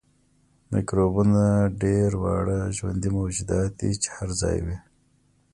[0.71, 1.43] میکروبونه
[1.81, 4.77] ډیر واړه ژوندي موجودات دي چې هر ځای وي